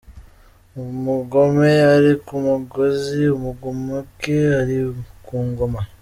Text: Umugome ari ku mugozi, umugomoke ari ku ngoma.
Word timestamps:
Umugome 0.83 1.71
ari 1.95 2.13
ku 2.25 2.35
mugozi, 2.45 3.21
umugomoke 3.37 4.37
ari 4.59 4.77
ku 5.25 5.35
ngoma. 5.47 5.81